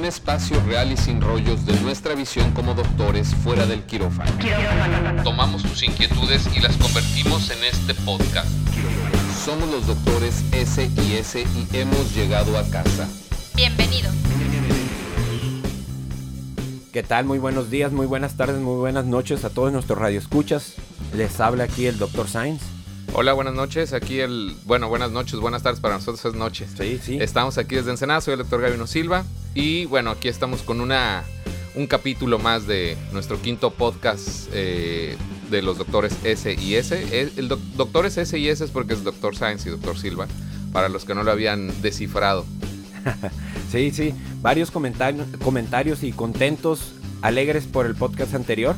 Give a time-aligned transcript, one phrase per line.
[0.00, 4.32] un espacio real y sin rollos de nuestra visión como doctores fuera del quirófano.
[5.22, 8.48] Tomamos tus inquietudes y las convertimos en este podcast.
[9.44, 13.06] Somos los doctores S y S y hemos llegado a casa.
[13.54, 14.10] Bienvenido.
[16.94, 17.26] ¿Qué tal?
[17.26, 20.76] Muy buenos días, muy buenas tardes, muy buenas noches a todos nuestros radioescuchas.
[21.14, 22.26] Les habla aquí el Dr.
[22.26, 22.62] Sainz.
[23.12, 23.92] Hola, buenas noches.
[23.92, 24.54] Aquí el.
[24.64, 26.70] Bueno, buenas noches, buenas tardes para nosotros es noches.
[26.78, 27.18] Sí, sí.
[27.20, 29.24] Estamos aquí desde Ensenada, soy el doctor Gavino Silva.
[29.54, 31.24] Y bueno, aquí estamos con una
[31.74, 35.16] un capítulo más de nuestro quinto podcast eh,
[35.50, 37.20] de los doctores S y S.
[37.20, 40.26] El, el doc- doctores S y S es porque es doctor Science y doctor Silva,
[40.72, 42.44] para los que no lo habían descifrado.
[43.70, 44.12] Sí, sí.
[44.42, 46.90] Varios comentarios, comentarios y contentos,
[47.22, 48.74] alegres por el podcast anterior,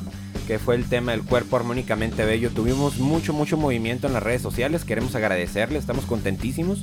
[0.59, 2.51] fue el tema del cuerpo armónicamente bello.
[2.51, 4.85] Tuvimos mucho, mucho movimiento en las redes sociales.
[4.85, 6.83] Queremos agradecerle, estamos contentísimos.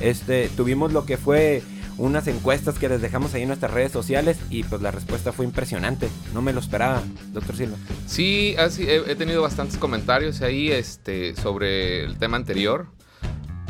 [0.00, 1.62] Este, tuvimos lo que fue
[1.98, 5.46] unas encuestas que les dejamos ahí en nuestras redes sociales y pues la respuesta fue
[5.46, 6.08] impresionante.
[6.34, 7.76] No me lo esperaba, doctor Silva.
[8.06, 12.88] Sí, así, he, he tenido bastantes comentarios ahí este, sobre el tema anterior.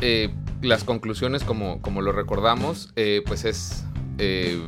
[0.01, 0.29] Eh,
[0.61, 3.85] las conclusiones, como, como lo recordamos, eh, pues es
[4.17, 4.59] eh,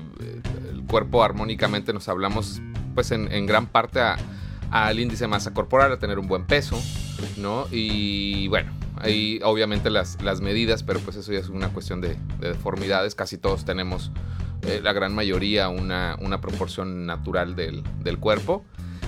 [0.72, 2.61] el cuerpo armónicamente nos hablamos
[2.95, 4.17] pues en, en gran parte a-
[4.72, 6.81] al índice de masa corporal, a tener un buen peso,
[7.38, 7.67] ¿no?
[7.72, 12.17] Y bueno, hay obviamente las, las medidas, pero pues eso ya es una cuestión de,
[12.39, 13.16] de deformidades.
[13.16, 14.11] Casi todos tenemos,
[14.64, 18.64] eh, la gran mayoría, una, una proporción natural del, del cuerpo.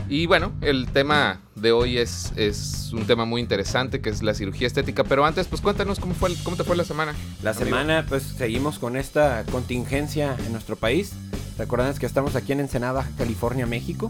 [0.10, 4.34] Y bueno, el tema de hoy es, es un tema muy interesante que es la
[4.34, 5.06] cirugía estética.
[5.06, 7.14] Pero antes, pues cuéntanos cómo, fue cómo te fue la semana.
[7.42, 7.66] La amigo.
[7.66, 11.14] semana, pues seguimos con esta contingencia en nuestro país.
[11.58, 14.10] Recuerden que estamos aquí en Ensenada, California, México.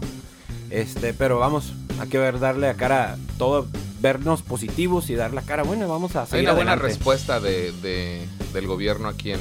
[0.72, 3.66] Este, pero vamos, hay que ver, darle a cara todo,
[4.00, 5.86] vernos positivos y dar la cara buena.
[5.86, 9.40] Vamos a Hay seguir una buena respuesta de, de- del gobierno aquí en,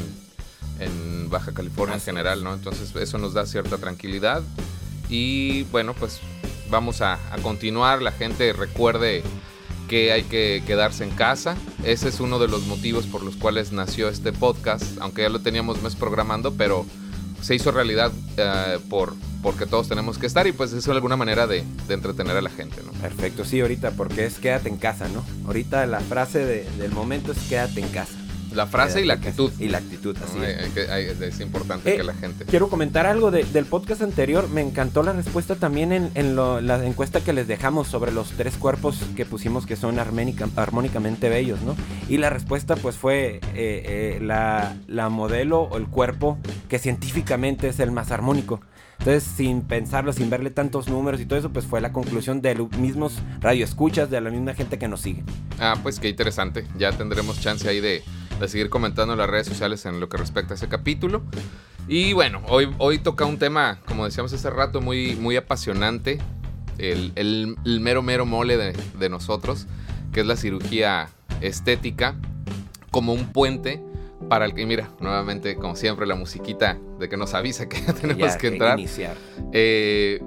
[0.80, 2.54] en Baja California en general, ¿no?
[2.54, 4.42] Entonces eso nos da cierta tranquilidad.
[5.10, 6.20] Y bueno, pues
[6.70, 8.02] vamos a, a continuar.
[8.02, 9.24] La gente recuerde
[9.88, 11.56] que hay que quedarse en casa.
[11.86, 15.40] Ese es uno de los motivos por los cuales nació este podcast, aunque ya lo
[15.40, 16.86] teníamos mes programando, pero
[17.42, 21.48] se hizo realidad eh, por, porque todos tenemos que estar y pues es alguna manera
[21.48, 22.92] de, de entretener a la gente, ¿no?
[22.94, 25.24] Perfecto, sí, ahorita, porque es quédate en casa, ¿no?
[25.48, 28.14] Ahorita la frase de- del momento es quédate en casa.
[28.54, 29.50] La frase y la actitud.
[29.60, 30.44] Y la actitud, así ¿no?
[30.44, 30.58] es.
[30.58, 32.44] Hay- hay que- hay- es importante Eh, que la gente...
[32.44, 34.50] Quiero comentar algo de- del podcast anterior.
[34.50, 38.32] Me encantó la respuesta también en, en lo- la encuesta que les dejamos sobre los
[38.32, 41.78] tres cuerpos que pusimos que son arménica- armónicamente bellos, ¿no?
[42.10, 46.38] Y la respuesta pues fue eh, eh, la, la modelo o el cuerpo
[46.68, 48.60] que científicamente es el más armónico.
[49.02, 52.54] Entonces, sin pensarlo, sin verle tantos números y todo eso, pues fue la conclusión de
[52.54, 55.24] los mismos radioescuchas, de la misma gente que nos sigue.
[55.60, 56.68] Ah, pues qué interesante.
[56.78, 58.04] Ya tendremos chance ahí de,
[58.40, 61.24] de seguir comentando en las redes sociales en lo que respecta a ese capítulo.
[61.88, 66.20] Y bueno, hoy, hoy toca un tema, como decíamos hace rato, muy, muy apasionante.
[66.78, 69.66] El, el- mero, mero mole de, de nosotros,
[70.14, 71.10] que es la cirugía
[71.42, 72.16] estética,
[72.92, 73.82] como un puente
[74.30, 77.94] para el que, mira, nuevamente, como siempre, la musiquita de que nos avisa que ya
[77.94, 78.80] tenemos Ya, que entrar.
[78.80, 79.18] iniciar.
[79.52, 80.22] eh,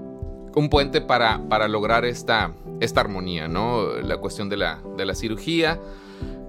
[0.56, 3.88] un puente para, para lograr esta, esta armonía, ¿no?
[4.02, 5.80] La cuestión de la, de la cirugía.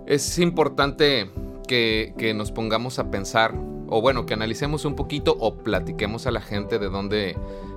[0.05, 1.31] Es importante
[1.67, 3.55] que, que nos pongamos a pensar,
[3.87, 7.35] o bueno, que analicemos un poquito o platiquemos a la gente de dónde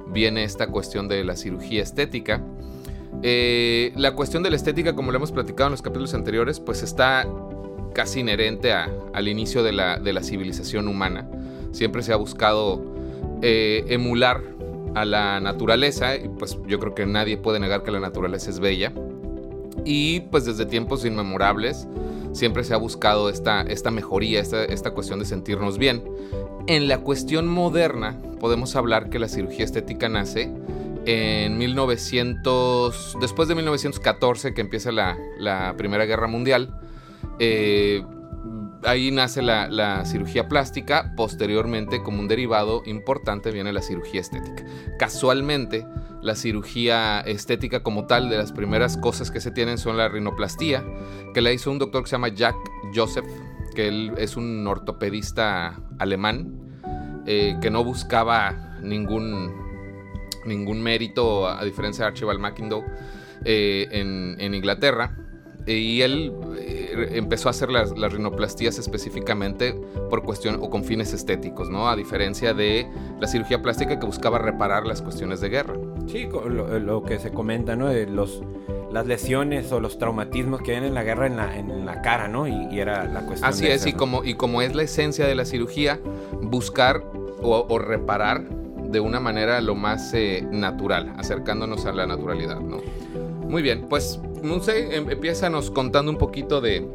[0.09, 2.43] viene esta cuestión de la cirugía estética.
[3.23, 6.83] Eh, la cuestión de la estética, como lo hemos platicado en los capítulos anteriores, pues
[6.83, 7.27] está
[7.99, 11.29] casi inherente al inicio de la, de la civilización humana.
[11.73, 12.81] Siempre se ha buscado
[13.43, 14.41] eh, emular
[14.95, 18.61] a la naturaleza, y pues yo creo que nadie puede negar que la naturaleza es
[18.61, 18.93] bella.
[19.85, 21.89] Y pues desde tiempos inmemorables
[22.35, 26.05] siempre se ha buscado esta, esta mejoría, esta, esta cuestión de sentirnos bien.
[26.69, 30.53] En la cuestión moderna podemos hablar que la cirugía estética nace
[31.05, 36.79] en 1900, después de 1914 que empieza la, la Primera Guerra Mundial.
[37.39, 38.03] Eh,
[38.85, 44.65] ahí nace la, cirugía plástica, posteriormente como un derivado importante viene la cirugía estética.
[44.99, 45.87] Casualmente,
[46.23, 50.85] la cirugía estética como tal, de las primeras cosas que se tienen son la rinoplastía,
[51.35, 52.57] que la hizo un doctor que se llama Jack
[52.95, 53.27] Joseph,
[53.75, 59.53] que él es un ortopedista alemán, eh, que no buscaba ningún,
[60.45, 62.85] ningún mérito, a diferencia de Archibald McIndoe,
[63.45, 65.17] eh, en, en Inglaterra.
[65.67, 66.33] Y él
[67.03, 69.75] empezó a hacer las, las rinoplastías específicamente
[70.11, 71.89] por cuestión o con fines estéticos, ¿no?
[71.89, 72.87] A diferencia de
[73.21, 75.75] la cirugía plástica que buscaba reparar las cuestiones de guerra.
[76.07, 77.89] Sí, lo, lo que se comenta, ¿no?
[77.89, 78.43] De los,
[78.93, 82.29] las lesiones o los traumatismos que vienen en la guerra en la, en la cara,
[82.29, 82.47] ¿no?
[82.47, 85.27] Y, y era la cuestión Así de es, y como, y como es la esencia
[85.27, 86.01] de la cirugía,
[86.41, 87.03] buscar
[87.41, 92.79] o, reparar de una manera lo más eh, natural, acercándonos a la naturalidad, ¿no?
[93.49, 95.09] Muy bien, pues no sé, em,
[95.51, 96.87] nos contando un poquito de,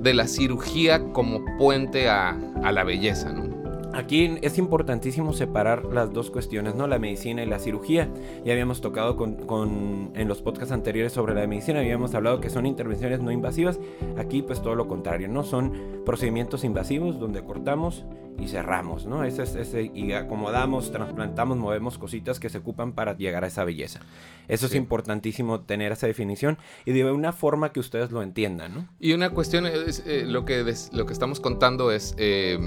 [0.00, 2.30] de la cirugía como puente a,
[2.62, 3.57] a la belleza, ¿no?
[3.94, 6.86] Aquí es importantísimo separar las dos cuestiones, ¿no?
[6.86, 8.08] La medicina y la cirugía.
[8.44, 12.66] Ya habíamos tocado con, en los podcasts anteriores sobre la medicina, habíamos hablado que son
[12.66, 13.80] intervenciones no invasivas.
[14.18, 15.42] Aquí pues todo lo contrario, ¿no?
[15.42, 15.72] Son
[16.04, 18.04] procedimientos invasivos donde cortamos
[18.38, 19.24] y cerramos, ¿no?
[19.24, 23.64] Ese es ese, y acomodamos, trasplantamos, movemos cositas que se ocupan para llegar a esa
[23.64, 24.00] belleza.
[24.48, 28.88] Eso es importantísimo tener esa definición y de una forma que ustedes lo entiendan, ¿no?
[29.00, 30.62] Y una cuestión, es, eh, lo, que
[30.92, 32.14] lo que estamos contando es...
[32.18, 32.58] Eh,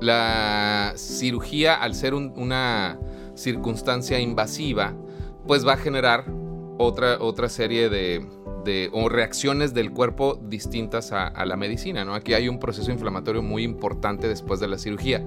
[0.00, 2.98] la cirugía, al ser una
[3.34, 4.94] circunstancia invasiva,
[5.46, 6.24] pues va a generar
[6.78, 8.26] otra, otra serie de,
[8.92, 12.04] o reacciones del cuerpo distintas a, la medicina.
[12.04, 12.14] ¿no?
[12.14, 15.24] Aquí hay un proceso inflamatorio muy importante después de la cirugía.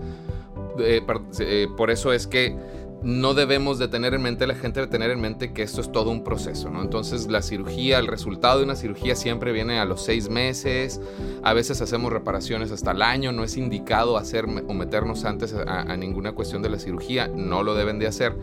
[0.80, 1.02] Eh,
[1.40, 2.56] eh, por eso es que
[3.04, 5.92] no debemos de tener en mente, la gente debe tener en mente que esto es
[5.92, 6.82] todo un proceso, ¿no?
[6.82, 11.02] Entonces la cirugía, el resultado de una cirugía siempre viene a los seis meses,
[11.44, 15.96] a veces hacemos reparaciones hasta el año, no es indicado hacer o meternos antes a,
[15.98, 18.36] ninguna cuestión de la cirugía, no lo deben de hacer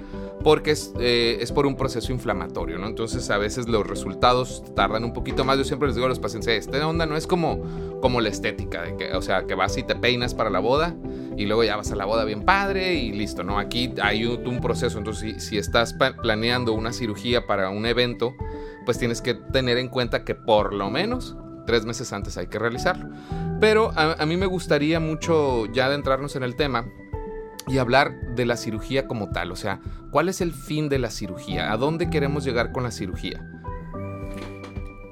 [0.43, 2.87] porque eh, es, por un proceso inflamatorio, ¿no?
[2.87, 6.20] Entonces a veces los resultados tardan un poquito más, yo siempre les digo a los
[6.20, 7.61] pacientes, esta onda no es como,
[8.00, 10.94] como la estética, que, o sea, que vas y te peinas para la boda,
[11.36, 13.58] y luego ya vas a la boda bien padre y listo, ¿no?
[13.58, 18.34] Aquí hay un, proceso, entonces si, estás planeando una cirugía para un evento,
[18.84, 22.58] pues tienes que tener en cuenta que por lo menos tres meses antes hay que
[22.58, 23.08] realizarlo.
[23.60, 26.86] Pero a, mí me gustaría mucho ya adentrarnos en el tema
[27.68, 29.80] y hablar de la cirugía como tal, o sea,
[30.10, 31.70] ¿cuál es el fin de la cirugía?
[31.70, 33.46] ¿A dónde queremos llegar con la cirugía?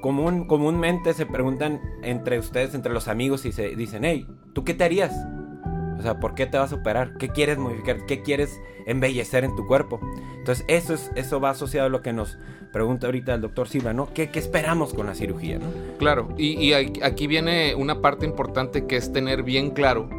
[0.01, 4.73] Común, comúnmente se preguntan entre ustedes, entre los amigos, y se dicen, hey, ¿tú qué
[4.73, 5.13] te harías?
[5.97, 7.17] O sea, ¿por qué te vas a operar?
[7.17, 8.05] ¿Qué quieres modificar?
[8.05, 9.99] ¿Qué quieres embellecer en tu cuerpo?
[10.37, 12.37] Entonces, eso, es, eso va asociado a lo que nos
[12.71, 14.13] pregunta ahorita el doctor Silva, ¿no?
[14.13, 15.65] ¿Qué, esperamos con la cirugía, ¿no?
[15.97, 20.09] Claro, y, aquí viene una parte importante que es tener bien claro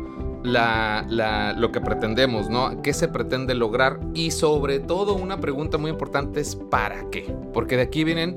[0.42, 2.82] la, lo que pretendemos, ¿no?
[2.82, 4.00] ¿Qué se pretende lograr?
[4.14, 7.32] Y sobre todo una pregunta muy importante es ¿para qué?
[7.52, 8.34] Porque de aquí vienen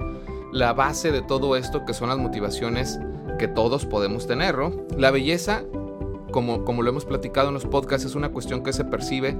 [0.51, 2.99] la base de todo esto que son las motivaciones
[3.39, 4.71] que todos podemos tener, ¿no?
[4.97, 5.63] La belleza
[6.31, 9.37] como, como lo hemos platicado en los podcasts, es una cuestión que se percibe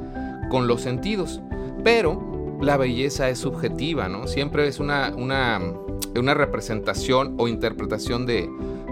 [0.49, 1.41] con los sentidos.
[1.83, 4.27] Pero la belleza es subjetiva, ¿no?
[4.27, 5.59] Siempre es una, una,
[6.15, 8.49] una representación o interpretación de,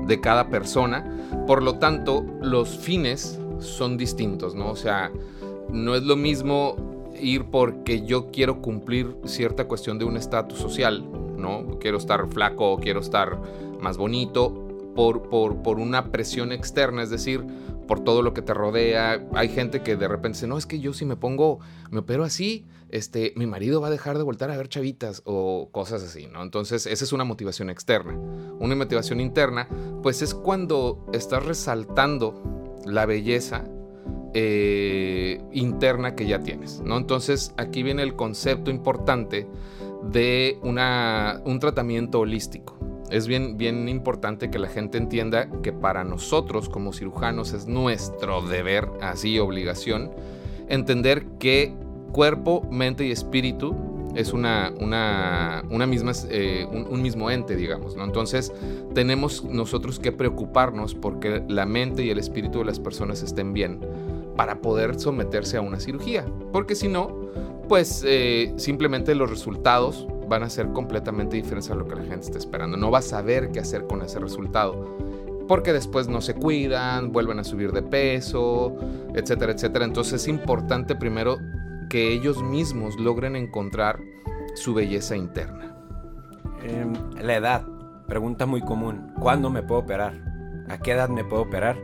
[0.07, 1.05] de cada persona.
[1.45, 4.71] Por lo tanto, los fines son distintos, ¿no?
[4.71, 5.11] O sea,
[5.71, 6.75] no es lo mismo
[7.19, 11.03] ir porque yo quiero cumplir cierta cuestión de un estatus social,
[11.39, 11.79] ¿no?
[11.79, 13.39] Quiero estar flaco, quiero estar
[13.79, 14.65] más bonito,
[14.95, 17.45] por, por, por, una presión externa, es decir,
[17.87, 19.25] por todo lo que te rodea.
[19.33, 21.59] Hay gente que de repente dice, no, es que yo si me pongo,
[21.89, 25.69] me opero así, este, mi marido va a dejar de voltar a ver chavitas o
[25.71, 26.41] cosas así, ¿no?
[26.43, 28.13] Entonces, esa es una motivación externa.
[28.59, 29.67] Una motivación interna,
[30.03, 33.63] pues es cuando estás resaltando la belleza
[34.33, 36.97] eh, interna que ya tienes, ¿no?
[36.97, 39.47] Entonces, aquí viene el concepto importante
[40.03, 42.79] de una, un tratamiento holístico
[43.11, 48.41] es bien, bien importante que la gente entienda que para nosotros como cirujanos es nuestro
[48.41, 50.11] deber, así obligación,
[50.67, 51.73] entender que
[52.11, 53.75] cuerpo, mente y espíritu
[54.15, 57.95] es una, una, una misma, eh, un, mismo ente, digamos.
[57.95, 58.03] ¿no?
[58.03, 58.51] Entonces
[58.93, 63.79] tenemos nosotros que preocuparnos porque la mente y el espíritu de las personas estén bien
[64.35, 66.25] para poder someterse a una cirugía.
[66.51, 67.29] Porque si no,
[67.69, 72.25] pues eh, simplemente los resultados van a ser completamente diferentes a lo que la gente
[72.25, 72.75] está esperando.
[72.75, 74.97] No va a saber qué hacer con ese resultado.
[75.47, 78.75] Porque después no se cuidan, vuelven a subir de peso,
[79.15, 79.85] etcétera, etcétera.
[79.85, 81.37] Entonces es importante primero
[81.89, 83.99] que ellos mismos logren encontrar
[84.55, 85.75] su belleza interna.
[86.63, 87.65] Em, la edad,
[88.07, 89.13] pregunta muy común.
[89.19, 90.13] ¿Cuándo me puedo operar?
[90.67, 91.77] ¿A qué edad me puedo operar?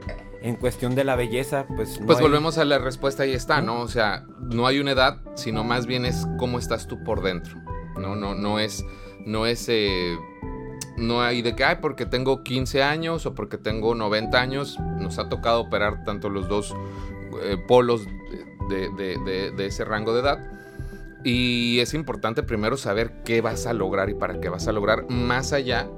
[0.46, 2.00] En cuestión de la belleza, pues...
[2.06, 3.82] pues volvemos a la respuesta, ahí está, ¿no?
[3.82, 7.60] O sea, no hay una edad, sino más bien es cómo estás tú por dentro.
[8.00, 8.86] No, no, no es,
[9.26, 10.16] no es, eh,
[10.98, 15.18] no hay de que, ay, porque tengo 15 años o porque tengo 90 años, nos
[15.18, 16.76] ha tocado operar tanto los dos
[17.42, 18.06] eh, polos
[18.70, 20.52] de, ese rango de edad.
[21.24, 25.10] Y es importante primero saber qué vas a lograr y para qué vas a lograr
[25.10, 25.90] más allá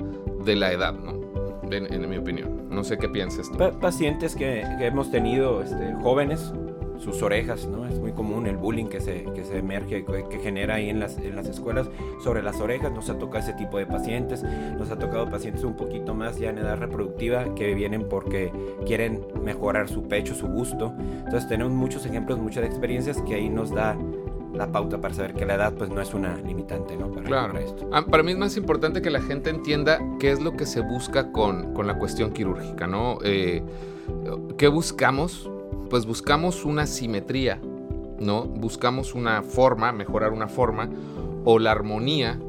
[0.46, 1.27] de la edad, ¿no?
[1.72, 2.70] En, mi opinión.
[2.70, 3.58] No sé qué piensas tú.
[3.80, 6.54] pacientes que, hemos tenido este, jóvenes
[7.00, 7.86] sus orejas, ¿no?
[7.86, 11.18] Es muy común el bullying que se, que se emerge, que, genera ahí en las,
[11.18, 11.90] en las escuelas
[12.24, 12.92] sobre las orejas.
[12.92, 14.44] Nos ha tocado ese tipo de pacientes,
[14.78, 18.52] nos ha tocado pacientes un poquito más ya en edad reproductiva que vienen porque
[18.86, 20.94] quieren mejorar su pecho, su gusto.
[20.98, 23.98] Entonces tenemos muchos ejemplos, muchas experiencias que ahí nos da
[24.58, 27.12] la pauta para saber que la edad pues no es una limitante, ¿no?
[27.12, 27.58] Para, claro.
[27.58, 27.90] esto.
[27.94, 30.82] Ah, para mí es más importante que la gente entienda qué es lo que se
[30.82, 33.20] busca con, con la cuestión quirúrgica, ¿no?
[33.24, 33.64] Eh,
[34.58, 35.50] ¿Qué buscamos?
[35.90, 37.62] Pues buscamos una simetría,
[38.20, 38.44] ¿no?
[38.44, 40.90] Buscamos una forma, mejorar una forma,
[41.46, 42.40] o la armonía,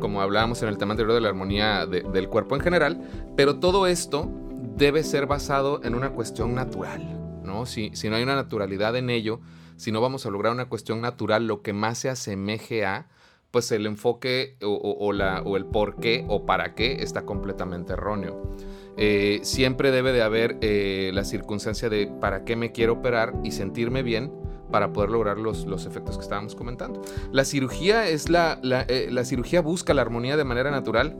[0.00, 3.00] como hablábamos en el tema anterior de la armonía del cuerpo en general,
[3.36, 4.28] pero todo esto
[4.76, 7.66] debe ser basado en una cuestión natural, ¿no?
[7.66, 9.40] Si, si no hay una naturalidad en ello,
[9.76, 13.08] si no vamos a lograr una cuestión natural, lo que más se asemeje a,
[13.50, 18.56] pues el enfoque o, la, o el por qué o para qué está completamente erróneo.
[18.96, 23.52] Eh, siempre debe de haber eh, la circunstancia de para qué me quiero operar y
[23.52, 24.32] sentirme bien
[24.70, 27.02] para poder lograr los, los efectos que estábamos comentando.
[27.30, 31.14] La cirugía es la, la, eh, la cirugía busca la armonía de manera natural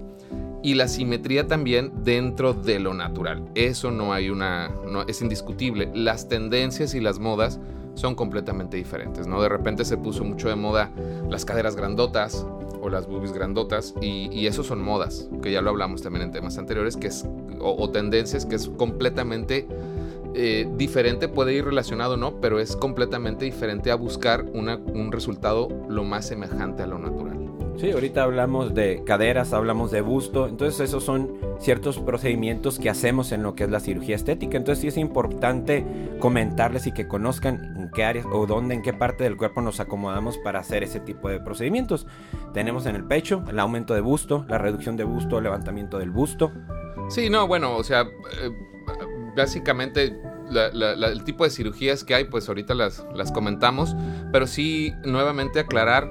[0.63, 3.51] y la simetría también dentro de lo natural.
[3.55, 5.91] Eso no hay una, no, es indiscutible.
[5.95, 7.61] Las tendencias y las modas
[7.95, 9.43] son completamente diferentes, ¿no?
[9.43, 10.91] De repente se puso mucho de moda
[11.29, 12.47] las caderas grandotas
[12.81, 16.59] o las boobies grandotas y, eso son modas, que ya lo hablamos también en temas
[16.59, 17.25] anteriores, que es,
[17.61, 19.69] o, tendencias que es completamente
[20.35, 26.05] eh, diferente, puede ir relacionado no, pero es completamente diferente a buscar un resultado lo
[26.05, 27.32] más semejante a lo natural.
[27.76, 33.33] Sí, ahorita hablamos de caderas, hablamos de busto, entonces esos son ciertos procedimientos que hacemos
[33.33, 35.85] en lo que es la cirugía estética, entonces sí es importante
[36.21, 39.81] comentarles y que conozcan en qué áreas o dónde, en qué parte del cuerpo nos
[39.81, 42.07] acomodamos para hacer ese tipo de procedimientos.
[42.52, 46.11] Tenemos en el pecho el aumento de busto, la reducción de busto, el levantamiento del
[46.11, 46.52] busto.
[47.09, 48.50] Sí, no, bueno, o sea, eh,
[49.37, 50.17] básicamente
[50.55, 53.97] el tipo de cirugías que hay, pues ahorita las, las comentamos,
[54.31, 56.09] pero sí nuevamente aclarar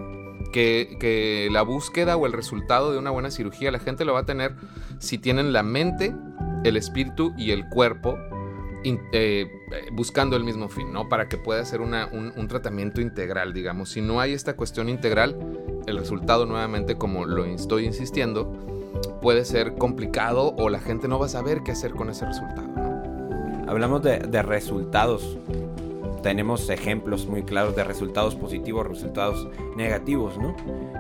[0.52, 4.26] que, la búsqueda o el resultado de una buena cirugía la gente lo va a
[4.26, 4.56] tener
[5.00, 6.14] si tienen la mente,
[6.64, 8.18] el espíritu y el cuerpo
[8.84, 9.48] eh,
[9.92, 11.08] buscando el mismo fin, ¿no?
[11.08, 13.90] Para que pueda ser un, tratamiento integral, digamos.
[13.90, 15.38] Si no hay esta cuestión integral,
[15.86, 18.52] el resultado, nuevamente, como lo estoy insistiendo,
[19.22, 22.70] puede ser complicado o la gente no va a saber qué hacer con ese resultado,
[23.68, 25.38] Hablamos de, de resultados
[26.22, 30.56] tenemos ejemplos muy claros de resultados positivos, resultados negativos, ¿no?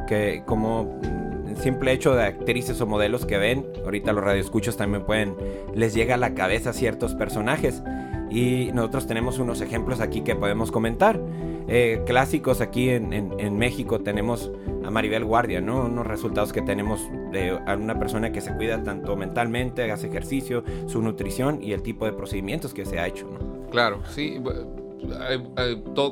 [0.08, 1.00] Que como
[1.48, 5.36] el simple hecho de actrices o modelos que ven, ahorita los radioescuchos también pueden,
[5.75, 7.82] les llega a la cabeza ciertos personajes.
[8.30, 11.20] Y nosotros tenemos unos ejemplos aquí que podemos comentar.
[11.68, 14.51] Eh, clásicos aquí en, en, México tenemos
[14.86, 15.86] a Maribel Guardia, ¿no?
[15.86, 17.01] Unos resultados que tenemos
[17.32, 22.06] de una persona que se cuida tanto mentalmente, hace ejercicio, su nutrición y el tipo
[22.06, 23.70] de procedimientos que se ha hecho, ¿no?
[23.70, 24.42] Claro, sí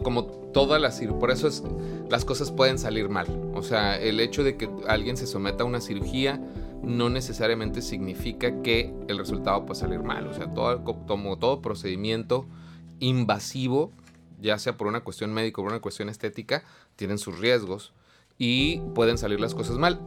[0.04, 1.64] como todas las por eso es,
[2.10, 3.28] las cosas pueden salir mal.
[3.54, 6.42] O sea, el hecho de que alguien se someta a una cirugía
[6.82, 10.28] no necesariamente significa que el resultado puede salir mal.
[10.28, 12.48] O sea, todo, como todo procedimiento
[13.00, 13.92] invasivo,
[14.42, 16.64] ya sea por una cuestión médica o por una cuestión estética,
[16.96, 17.94] tienen sus riesgos
[18.40, 20.02] y pueden salir las cosas mal.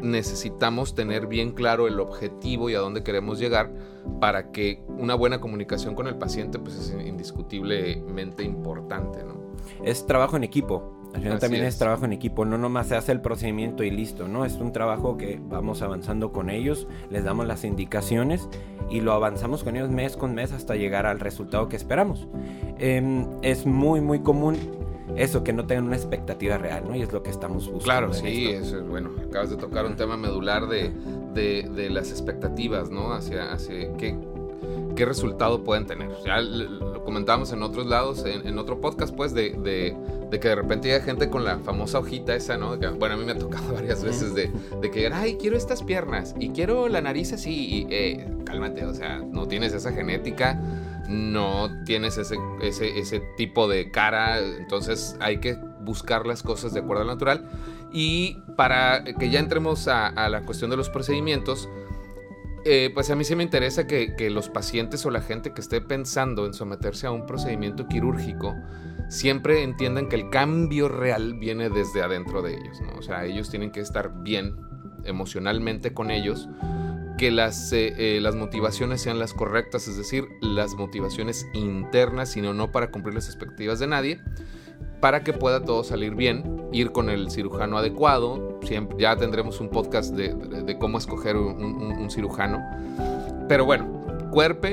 [0.00, 3.72] Necesitamos tener bien claro el objetivo y a dónde queremos llegar
[4.20, 9.38] para que una buena comunicación con el paciente pues es indiscutiblemente importante, ¿no?
[9.82, 10.94] Es trabajo en equipo.
[11.14, 11.78] Al final también es.
[11.78, 14.44] trabajo en equipo, no nomás se hace el procedimiento y listo, ¿no?
[14.44, 18.46] Es un trabajo que vamos avanzando con ellos, les damos las indicaciones
[18.90, 22.28] y lo avanzamos con ellos mes con mes hasta llegar al resultado que esperamos.
[22.78, 24.58] Em, es muy, muy común
[25.16, 26.94] eso, que no tengan una expectativa real, ¿no?
[26.94, 27.84] Y es lo que estamos buscando.
[27.84, 29.10] Claro, sí, eso es bueno.
[29.28, 30.92] Acabas de tocar un tema medular de,
[31.34, 33.12] de, las expectativas, ¿no?
[33.12, 34.16] Hacia, hacia qué,
[34.96, 36.10] qué resultado pueden tener.
[36.24, 39.50] Ya lo comentábamos en otros lados, en, otro podcast, pues, de,
[40.30, 42.76] de, que de repente haya gente con la famosa hojita esa, ¿no?
[42.76, 44.50] bueno, a mí me ha tocado varias veces de,
[44.80, 47.52] de que, ay, quiero estas piernas y quiero la nariz así.
[47.52, 50.60] Y, eh, cálmate, o sea, no tienes esa genética
[51.08, 57.02] no tienes ese, ese, tipo de cara, entonces hay que buscar las cosas de acuerdo
[57.02, 57.48] al natural.
[57.90, 61.68] Y para que ya entremos a, la cuestión de los procedimientos,
[62.64, 65.80] eh, pues a mí sí me interesa que, los pacientes o la gente que esté
[65.80, 68.54] pensando en someterse a un procedimiento quirúrgico
[69.08, 72.98] siempre entiendan que el cambio real viene desde adentro de ellos, ¿no?
[72.98, 74.56] O sea, ellos tienen que estar bien
[75.04, 76.46] emocionalmente con ellos
[77.18, 82.54] que las, eh, eh, las motivaciones sean las correctas, es decir, las motivaciones internas, sino
[82.54, 84.20] no para cumplir las expectativas de nadie,
[85.00, 89.68] para que pueda todo salir bien, ir con el cirujano adecuado, siempre, ya tendremos un
[89.68, 92.62] podcast de, cómo escoger un, cirujano,
[93.48, 94.68] pero bueno, cuerpo,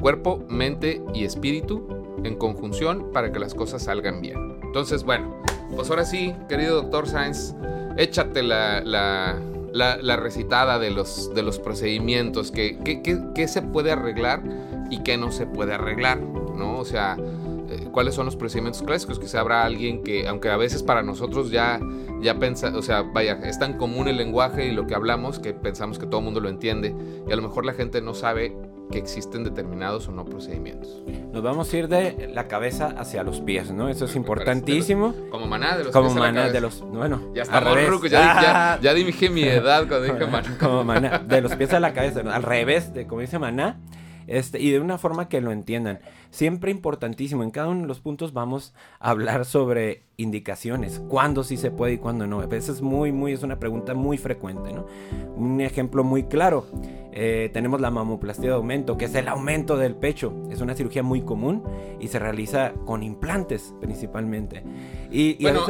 [0.00, 1.86] cuerpo, mente y espíritu
[2.24, 4.58] en conjunción para que las cosas salgan bien.
[4.62, 5.42] Entonces, bueno,
[5.76, 7.54] pues ahora sí, querido doctor Sainz,
[7.96, 9.38] échate la, la,
[9.72, 12.78] recitada de los, de los procedimientos, que,
[13.34, 14.42] que, se puede arreglar
[14.90, 16.78] y qué no se puede arreglar, ¿no?
[16.78, 20.56] O sea, eh, cuáles son los procedimientos clásicos, que se habrá alguien que, aunque a
[20.56, 21.80] veces para nosotros ya,
[22.20, 25.52] ya pensa, o sea, vaya, es tan común el lenguaje y lo que hablamos que
[25.52, 26.94] pensamos que todo el mundo lo entiende
[27.28, 28.56] y a lo mejor la gente no sabe
[28.90, 31.02] que existen determinados o no procedimientos.
[31.32, 33.88] Nos vamos a ir de la cabeza hacia los pies, ¿no?
[33.88, 35.14] Eso es importantísimo.
[35.30, 39.30] como maná de los como maná de los, bueno, ya estamos rucos, ya, ya, dije
[39.30, 40.56] mi edad cuando dije maná.
[40.58, 43.78] Como maná, de los pies a la cabeza, al revés de como dice maná.
[44.30, 45.98] Este, y de una forma que lo entiendan.
[46.30, 51.56] Siempre importantísimo, en cada uno de los puntos vamos a hablar sobre indicaciones, cuándo sí
[51.56, 52.40] se puede y cuándo no.
[52.40, 54.86] A veces es muy, muy, es una pregunta muy frecuente, ¿no?
[55.34, 56.64] Un ejemplo muy claro,
[57.12, 60.32] eh, tenemos la mamoplastia de aumento, que es el aumento del pecho.
[60.48, 61.64] Es una cirugía muy común
[61.98, 64.62] y se realiza con implantes principalmente.
[65.10, 65.66] Y, bueno,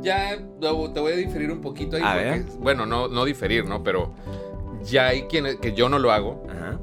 [0.00, 2.44] ya te voy a diferir un poquito ahí.
[2.60, 3.82] bueno, no, no diferir, ¿no?
[3.82, 4.12] Pero
[4.84, 6.44] ya hay quienes, que yo no lo hago.
[6.48, 6.78] Ajá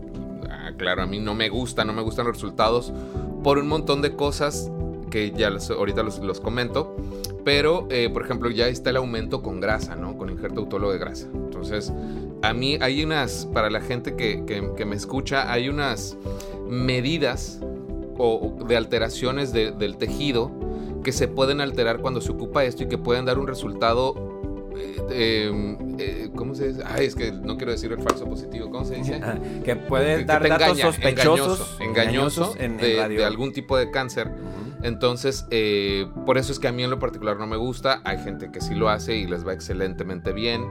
[0.77, 2.93] claro, a mí no me gusta, no me gustan los resultados
[3.43, 4.72] por un montón de cosas
[5.10, 6.96] que ya ahorita los, comento.
[7.43, 10.17] Pero, eh, por ejemplo, ya está el aumento con grasa, ¿no?
[10.17, 11.27] Con injerto autólogo de grasa.
[11.34, 11.93] Entonces,
[12.41, 16.17] a mí hay unas, para la gente que, me escucha, hay unas
[16.67, 17.62] medidas
[18.17, 20.51] o, de alteraciones del tejido
[21.03, 24.37] que se pueden alterar cuando se ocupa esto y que pueden dar un resultado
[25.10, 26.84] eh, eh, ¿cómo se dice?
[26.86, 29.22] Ay, es que no quiero decir el falso positivo, ¿cómo se dice?
[29.65, 34.31] que puede dar datos sospechosos, engañoso, de, algún tipo de cáncer.
[34.84, 38.01] Entonces, eh, por eso es que a mí en lo particular no me gusta.
[38.03, 40.65] Hay gente que sí lo hace y les va excelentemente bien.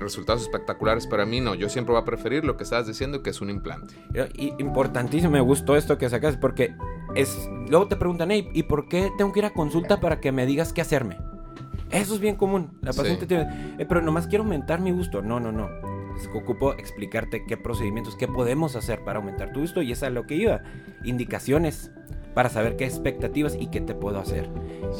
[0.00, 1.54] resultados espectaculares, para mí no.
[1.54, 3.94] Yo siempre voy a preferir lo que estabas diciendo, que es un implante.
[4.34, 6.74] Y, importantísimo, me gustó esto que sacas, porque
[7.14, 7.48] es.
[7.68, 10.72] Luego te preguntan, ¿y por qué tengo que ir a consulta para que me digas
[10.72, 11.18] qué hacerme?
[11.92, 12.78] Eso es bien común.
[12.80, 15.22] La paciente tiene, eh, pero nomás quiero aumentar mi gusto.
[15.22, 15.68] No, no, no.
[16.16, 20.02] Es que ocupo explicarte qué procedimientos, qué podemos hacer para aumentar tu gusto y es
[20.02, 20.62] a lo que iba.
[21.04, 21.90] Indicaciones
[22.34, 24.48] para saber qué expectativas y qué te puedo hacer.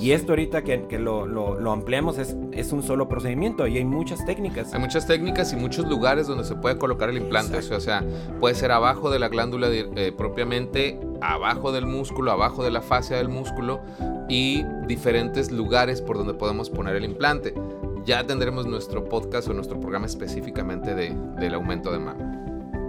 [0.00, 3.84] Y esto ahorita que, que lo, lo, ampliamos es, es, un solo procedimiento y hay
[3.84, 4.72] muchas técnicas.
[4.72, 7.58] Hay muchas técnicas y muchos lugares donde se puede colocar el implante.
[7.58, 8.04] O sea,
[8.40, 13.16] puede ser abajo de la glándula eh, propiamente, abajo del músculo, abajo de la fascia
[13.16, 13.80] del músculo
[14.28, 17.54] y diferentes lugares por donde podemos poner el implante.
[18.04, 22.41] Ya tendremos nuestro podcast o nuestro programa específicamente de, del aumento de mama.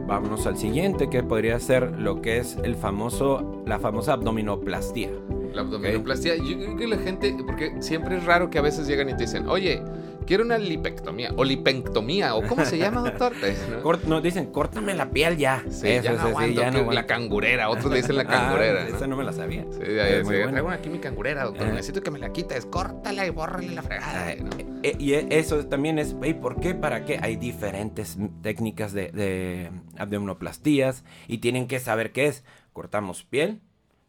[0.07, 5.09] Vámonos al siguiente, que podría ser lo que es el famoso, la famosa abdominoplastía.
[5.53, 9.09] La abdominoplastía, yo creo que la gente, porque siempre es raro que a veces llegan
[9.09, 9.81] y te dicen, oye,
[10.25, 13.33] quiero una lipectomía o lipenctomía o cómo se llama, doctor.
[14.07, 14.21] ¿no?
[14.21, 15.63] dicen, córtame la piel ya.
[15.69, 18.87] Sí, ya, no la cangurera, otros le dicen la ah, cangurera.
[18.87, 19.65] esa no me la sabía.
[19.71, 21.67] Sí, ya, traigo aquí mi cangurera, doctor.
[21.67, 21.71] Ah.
[21.71, 24.31] Necesito que me la quites, córtala y bórrale la fregada.
[24.31, 24.43] Eh,
[24.83, 26.75] eh, y eso también es, ¿y por qué?
[26.75, 27.19] ¿Para qué?
[27.21, 32.43] Hay diferentes técnicas de, de abdominoplastías y tienen que saber qué es.
[32.73, 33.61] Cortamos piel,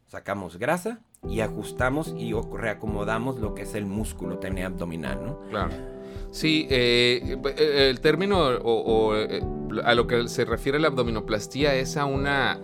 [0.06, 5.40] sacamos grasa y ajustamos y reacomodamos lo que es el músculo abdominal, ¿no?
[5.50, 5.93] Claro.
[6.34, 9.40] Sí, eh, eh, el término o, eh,
[9.84, 12.58] a lo que se refiere la abdominoplastía es a una,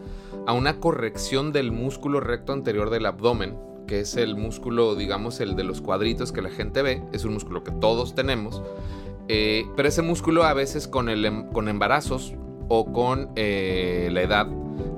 [0.45, 3.57] a una corrección del músculo recto anterior del abdomen,
[3.87, 7.35] que es el músculo, digamos, el de los cuadritos que la gente ve, es un
[7.35, 8.61] músculo que todos tenemos,
[9.29, 12.35] pero ese músculo a veces con, el, em, con embarazos
[12.69, 14.49] o con la edad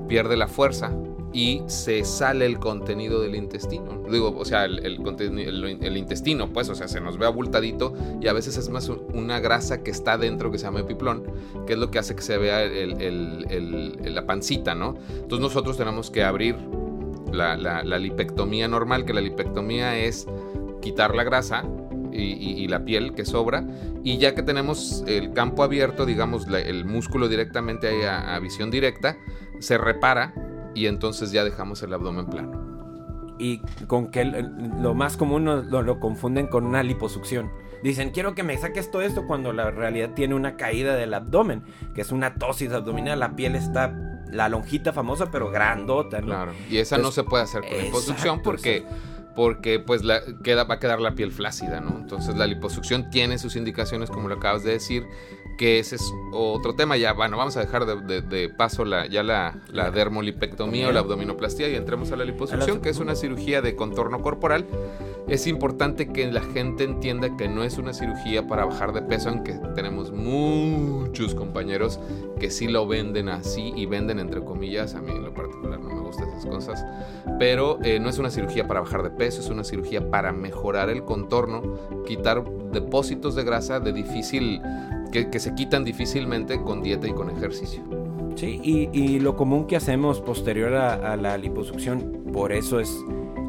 [0.07, 0.91] pierde la fuerza
[1.33, 4.03] y se sale el contenido del intestino.
[4.09, 8.33] Digo, o sea, el, el, intestino, pues, o sea, se nos ve abultadito y a
[8.33, 11.23] veces es más una grasa que está dentro que se llama epiplón,
[11.65, 14.95] que es lo que hace que se vea la pancita, ¿no?
[15.09, 16.55] Entonces nosotros tenemos que abrir
[17.31, 20.27] la, la, lipectomía normal, que la lipectomía es
[20.81, 21.63] quitar la grasa
[22.11, 23.65] y, la piel que sobra.
[24.03, 29.17] Y ya que tenemos el campo abierto, digamos, el músculo directamente ahí a, visión directa,
[29.59, 30.33] se repara
[30.73, 33.35] y entonces ya dejamos el abdomen plano.
[33.39, 37.51] Y con que lo más común lo, lo, confunden con una liposucción.
[37.81, 41.63] Dicen, quiero que me saques todo esto cuando la realidad tiene una caída del abdomen,
[41.93, 43.19] que es una tosis abdominal.
[43.19, 43.93] La piel está,
[44.31, 46.27] la lonjita famosa, pero grandota, ¿no?
[46.27, 48.85] Claro, y esa no se puede hacer con liposucción porque
[49.35, 51.97] porque pues la, queda, va a quedar la piel flácida, ¿no?
[51.97, 55.05] Entonces la liposucción tiene sus indicaciones, como lo acabas de decir,
[55.57, 56.97] que ese es otro tema.
[56.97, 61.69] Ya, bueno, vamos a dejar de, paso la, ya la, la dermolipectomía o la abdominoplastía
[61.69, 64.65] y entremos a la liposucción, que es una cirugía de contorno corporal.
[65.27, 69.29] Es importante que la gente entienda que no es una cirugía para bajar de peso,
[69.29, 71.99] aunque tenemos muchos compañeros
[72.39, 74.95] que sí lo venden así y venden entre comillas.
[74.95, 76.85] A mí en lo particular no me gusta gustan esas cosas.
[77.39, 80.89] Pero eh, no es una cirugía para bajar de peso, es una cirugía para mejorar
[80.89, 81.61] el contorno,
[82.05, 84.61] quitar depósitos de grasa de difícil,
[85.13, 87.83] que, se quitan difícilmente con dieta y con ejercicio.
[88.35, 92.99] Sí, y, lo común que hacemos posterior a, la liposucción, por eso es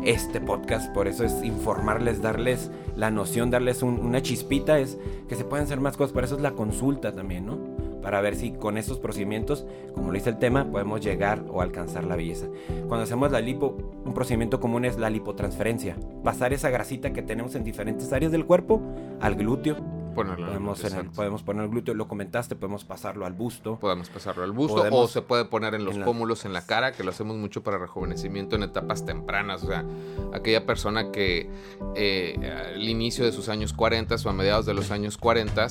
[0.05, 5.44] este podcast, por eso es informarles, darles la noción, darles una chispita, es que se
[5.44, 7.59] pueden hacer más cosas, por eso es la consulta también, ¿no?
[8.03, 12.05] Para ver si con estos procedimientos, como lo dice el tema, podemos llegar o alcanzar
[12.05, 12.46] la belleza.
[12.87, 15.96] Cuando hacemos la lipo, un procedimiento común es la lipotransferencia.
[16.22, 18.83] Pasar esa grasita que tenemos en diferentes áreas del cuerpo
[19.22, 20.81] al glúteo podemos,
[21.14, 23.79] podemos poner el glúteo, lo comentaste, podemos pasarlo al busto.
[23.79, 27.05] Podemos pasarlo al busto o se puede poner en los pómulos, en la cara, que
[27.05, 29.62] lo hacemos mucho para rejuvenecimiento en etapas tempranas.
[29.62, 29.85] O sea,
[30.33, 31.50] aquella persona que
[31.96, 35.66] eh, al inicio de sus años 40 o a mediados de los años 40,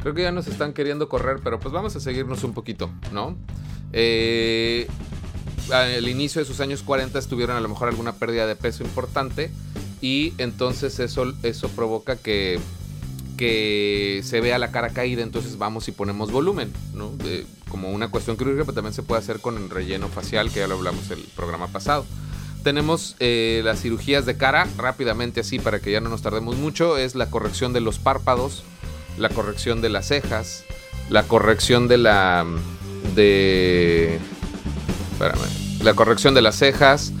[0.00, 3.36] creo que ya nos están queriendo correr, pero pues vamos a seguirnos un poquito, ¿no?
[3.92, 4.86] Eh,
[5.72, 9.50] al inicio de sus años 40 tuvieron a lo mejor alguna pérdida de peso importante
[10.00, 12.58] y entonces eso, eso provoca que
[13.38, 17.12] que se vea la cara caída, entonces vamos y ponemos volumen, ¿no?
[17.70, 20.66] como una cuestión quirúrgica, pero también se puede hacer con el relleno facial, que ya
[20.66, 22.04] lo hablamos el programa pasado.
[22.62, 26.98] Tenemos eh, las cirugías de cara, rápidamente así, para que ya no nos tardemos mucho,
[26.98, 28.64] es la corrección de los párpados,
[29.16, 30.64] la corrección de las cejas,
[31.08, 32.44] la corrección de la...
[33.14, 34.18] de...
[35.82, 37.12] La corrección de las cejas,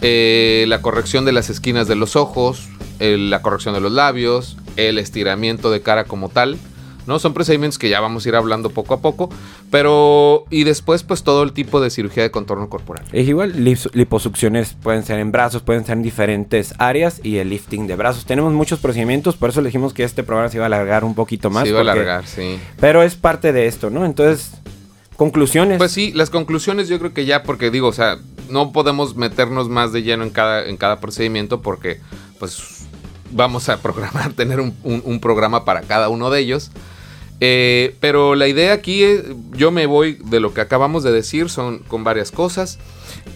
[0.00, 4.98] eh, la corrección de las esquinas de los ojos, la corrección de los labios, el
[4.98, 6.58] estiramiento de cara como tal.
[7.06, 7.18] ¿no?
[7.18, 9.28] Son procedimientos que ya vamos a ir hablando poco a poco,
[9.70, 13.04] pero y después pues todo el tipo de cirugía de contorno corporal.
[13.12, 17.86] Es igual, liposucciones pueden ser en brazos, pueden ser en diferentes áreas y el lifting
[17.86, 18.24] de brazos.
[18.24, 21.14] Tenemos muchos procedimientos, por eso le dijimos que este programa se iba a alargar un
[21.14, 21.64] poquito más.
[21.64, 22.58] Se iba a alargar, sí.
[22.80, 24.04] Pero es parte de esto, ¿no?
[24.04, 24.52] Entonces,
[25.16, 25.78] conclusiones.
[25.78, 29.68] Pues sí, las conclusiones yo creo que ya, porque digo, o sea, no podemos meternos
[29.68, 32.00] más de lleno en cada, en cada procedimiento porque
[32.38, 32.86] pues
[33.32, 36.70] vamos a programar, tener un, programa para cada uno de ellos.
[37.44, 41.50] Eh, pero la idea aquí es, yo me voy de lo que acabamos de decir,
[41.50, 42.78] son con varias cosas.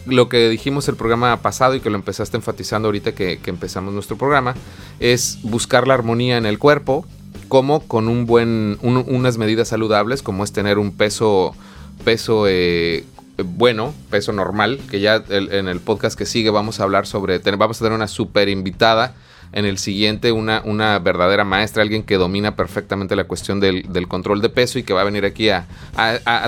[0.06, 4.16] Lo que dijimos el programa pasado y que lo empezaste enfatizando ahorita que, empezamos nuestro
[4.16, 4.54] programa,
[5.00, 7.04] es buscar la armonía en el cuerpo,
[7.48, 11.56] como con un buen, unas medidas saludables, como es tener un peso,
[12.04, 13.04] peso eh,
[13.44, 17.80] bueno, peso normal, que ya en el podcast que sigue vamos a hablar sobre, vamos
[17.80, 19.14] a tener una super invitada
[19.52, 24.42] en el siguiente una, una verdadera maestra, alguien que domina perfectamente la cuestión del, control
[24.42, 25.66] de peso y que va a venir aquí a,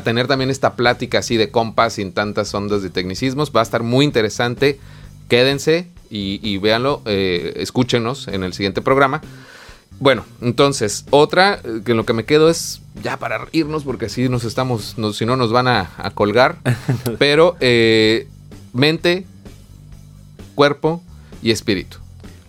[0.05, 3.53] tener también esta plática así de compas sin tantas ondas de tecnicismos.
[3.55, 4.79] Va a estar muy interesante.
[5.29, 9.21] Quédense y, véanlo, eh, escúchenos en el siguiente programa.
[10.01, 14.29] Bueno, entonces, otra eh, que lo que me quedo es ya para irnos, porque así
[14.29, 16.59] nos estamos, si no nos van a, colgar.
[17.19, 18.29] pero eh,
[18.73, 19.27] mente,
[20.55, 21.03] cuerpo
[21.43, 21.99] y espíritu.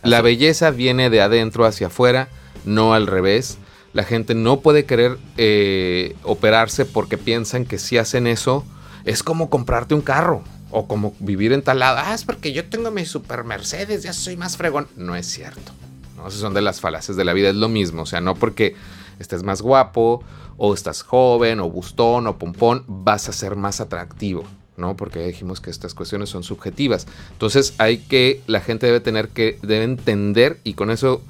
[0.03, 2.29] La belleza viene de adentro hacia afuera,
[2.65, 3.57] no al revés.
[3.93, 8.63] La gente no puede querer eh, operarse porque piensan que si hacen eso
[9.05, 11.99] es como comprarte un carro o como vivir en tal lado.
[12.01, 14.87] Ah, es porque yo tengo mi super Mercedes, ya soy más fregón.
[14.95, 15.71] No es cierto.
[16.15, 16.27] ¿no?
[16.27, 17.49] Esas son de las falacias de la vida.
[17.49, 18.03] Es lo mismo.
[18.03, 18.75] O sea, no porque
[19.19, 20.23] estés más guapo
[20.57, 24.43] o estás joven o bustón o pompón, vas a ser más atractivo.
[24.79, 24.95] ¿No?
[24.95, 27.05] Porque dijimos que estas cuestiones son subjetivas.
[27.31, 31.21] Entonces hay que, la gente debe tener que, debe entender, y con eso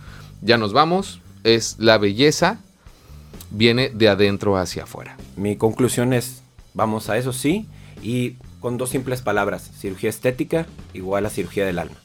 [0.41, 2.59] ya nos vamos, es la belleza
[3.51, 5.17] viene de adentro hacia afuera.
[5.35, 6.41] Mi conclusión es,
[6.73, 7.65] vamos a eso sí,
[8.01, 11.97] y con dos simples palabras, cirugía estética igual a cirugía del alma.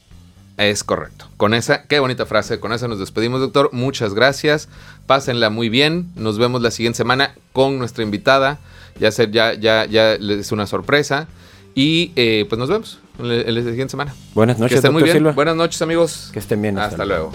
[0.57, 1.27] Es correcto.
[1.37, 3.71] Con esa, qué bonita frase, con esa nos despedimos, doctor.
[3.73, 4.69] Muchas gracias.
[5.07, 6.11] Pásenla muy bien.
[6.15, 8.59] Nos vemos la siguiente semana con nuestra invitada.
[9.01, 11.27] Ya, ser, ya, ya, ya es una sorpresa.
[11.75, 14.15] Y eh, pues nos vemos en la, siguiente semana.
[14.35, 15.35] Buenas noches, que estén muy bien.
[15.35, 16.31] Buenas noches, amigos.
[16.33, 16.79] Que estén bien.
[16.79, 17.33] hasta luego.